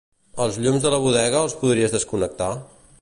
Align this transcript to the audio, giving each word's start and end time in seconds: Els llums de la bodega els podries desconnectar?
Els 0.45 0.55
llums 0.63 0.87
de 0.87 0.93
la 0.95 0.99
bodega 1.03 1.43
els 1.47 1.55
podries 1.65 1.95
desconnectar? 1.97 2.49